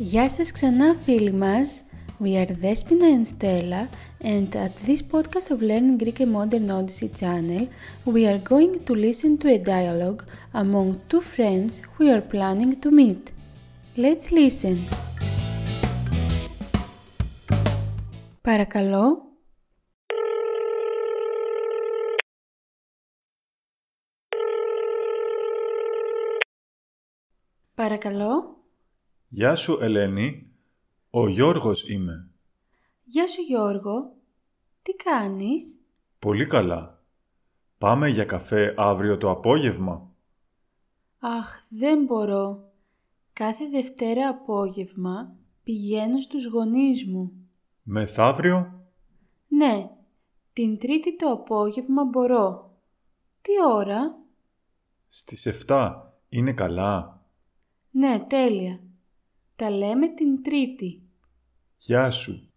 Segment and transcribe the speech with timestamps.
[0.00, 1.80] Γεια σας ξανά φίλοι μας!
[2.18, 3.88] We are Despina and Stella
[4.20, 7.68] and at this podcast of Learning Greek and Modern Odyssey channel
[8.04, 10.22] we are going to listen to a dialogue
[10.62, 13.24] among two friends who are planning to meet.
[13.96, 14.78] Let's listen!
[18.42, 19.22] Παρακαλώ,
[27.74, 28.56] παρακαλώ,
[29.33, 30.51] Γεια σου Ελένη,
[31.09, 32.29] ο Γιώργος είμαι.
[33.03, 34.15] γεια σου Γιώργο,
[34.81, 35.79] τι κάνεις;
[36.19, 37.03] Πολύ καλά.
[37.77, 40.11] Πάμε για καφέ αύριο το απόγευμα;
[41.19, 42.71] Αχ, δεν μπορώ.
[43.33, 47.31] Κάθε Δευτέρα απόγευμα πηγαίνω στους γονείς μου.
[47.83, 48.85] Μεθαύριο,
[49.47, 49.89] Ναι,
[50.53, 52.77] την Τρίτη το απόγευμα μπορώ.
[53.41, 54.17] Τι ώρα;
[55.07, 55.95] στις 7,
[56.29, 57.25] είναι καλά.
[57.91, 58.79] Ναι, τέλεια.
[59.61, 61.01] Τα λέμε την Τρίτη.
[61.77, 62.49] Γεια σου.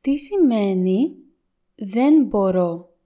[0.00, 1.16] Τι σημαίνει
[1.74, 2.96] δεν μπορώ.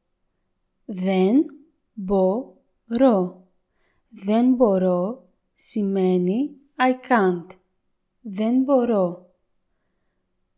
[0.84, 1.44] Δεν
[1.92, 3.47] μπορώ.
[4.08, 7.56] Δεν μπορώ σημαίνει I can't.
[8.20, 9.34] Δεν μπορώ.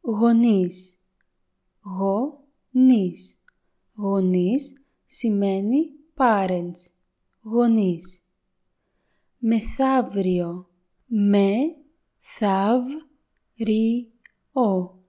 [0.00, 1.00] Γονείς.
[1.80, 3.42] Γονείς.
[3.94, 7.01] Γονείς σημαίνει parents.
[7.44, 8.22] Γονείς.
[9.38, 10.66] Μεθαύριο.
[11.06, 11.54] Με
[12.20, 12.82] θαυ
[13.58, 14.12] ρι
[14.52, 15.00] ο.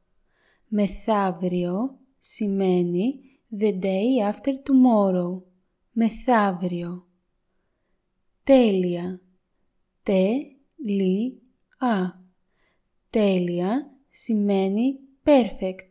[0.68, 3.20] Μεθαύριο σημαίνει
[3.60, 5.42] the day after tomorrow.
[5.92, 7.08] Μεθαύριο.
[8.44, 9.22] Τέλεια.
[10.04, 10.30] Τε,
[10.86, 11.42] λι,
[11.78, 12.22] α.
[13.10, 15.90] Τέλεια σημαίνει perfect.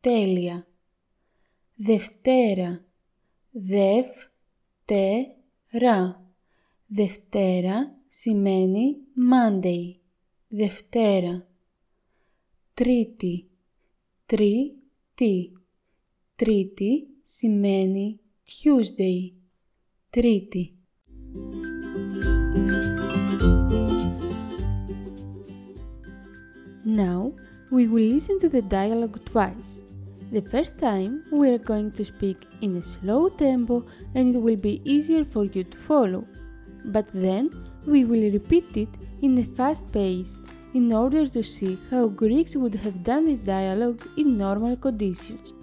[0.00, 0.66] Τέλεια.
[1.74, 2.84] Δευτέρα.
[3.50, 4.08] Δευ,
[4.84, 5.24] τε,
[5.72, 6.26] ρα.
[6.86, 8.96] Δευτέρα σημαίνει
[9.32, 9.94] Monday.
[10.48, 11.46] Δευτέρα.
[12.74, 13.50] Τρίτη.
[14.26, 14.74] Τρι,
[15.14, 15.52] τι.
[16.36, 19.32] Τρίτη σημαίνει Tuesday.
[20.10, 20.76] Τρίτη.
[26.84, 27.32] Now
[27.70, 29.91] we will listen to the dialogue twice.
[30.31, 33.85] The first time we are going to speak in a slow tempo
[34.15, 36.23] and it will be easier for you to follow.
[36.95, 37.45] But then
[37.85, 40.33] we will repeat it in a fast pace
[40.73, 45.53] in order to see how Greeks would have done this dialogue in normal conditions.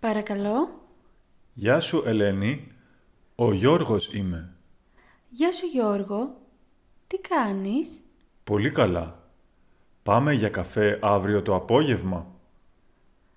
[0.00, 0.68] Παρακαλώ.
[1.54, 2.72] Γεια σου Ελένη,
[3.34, 4.54] ο Γιώργος είμαι.
[5.28, 6.36] Γεια σου Γιώργο.
[7.06, 8.02] Τι κάνεις?
[8.44, 9.22] Πολύ καλά.
[10.02, 12.33] Πάμε για καφέ αύριο το απόγευμα.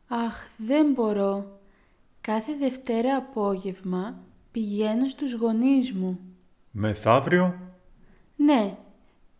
[0.08, 1.60] Αχ, δεν μπορώ.
[2.20, 4.19] Κάθε Δευτέρα απόγευμα
[4.50, 6.19] πηγαίνω στους γονείς μου.
[6.70, 7.58] Μεθαύριο,
[8.36, 8.78] Ναι,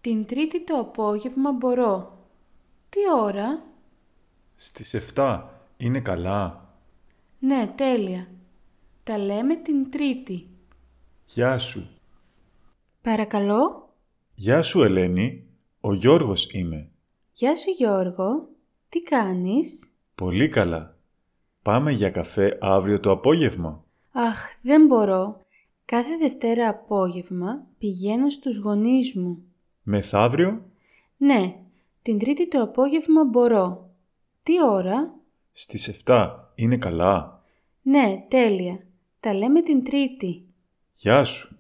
[0.01, 2.19] την Τρίτη το απόγευμα μπορώ.
[2.89, 3.63] Τι ώρα;
[4.57, 5.45] στις 7,
[5.77, 6.69] είναι καλά.
[7.39, 8.29] Ναι, τέλεια.
[9.05, 10.47] Τα λέμε την Τρίτη.
[11.27, 11.89] Γεια σου.
[13.03, 13.93] Παρακαλώ.
[14.35, 15.45] Γεια σου Ελένη,
[15.81, 16.91] ο Γιώργος είμαι.
[17.33, 18.49] Γεια σου Γιώργο.
[18.89, 20.97] Τι κάνεις; Πολύ καλά.
[21.63, 23.85] Πάμε για καφέ αύριο το απόγευμα.
[24.13, 25.41] Αχ, δεν μπορώ.
[25.85, 29.43] Κάθε Δευτέρα απόγευμα πηγαίνω στους γονείς μου.
[29.83, 30.63] Μεθαύριο,
[31.17, 31.57] Ναι,
[32.03, 33.91] την Τρίτη το απόγευμα μπορώ.
[34.43, 35.15] Τι ώρα;
[35.53, 37.43] στις 7, είναι καλά.
[37.83, 38.79] Ναι, τέλεια.
[39.21, 40.45] Τα λέμε την Τρίτη.
[40.95, 41.59] Γεια σου.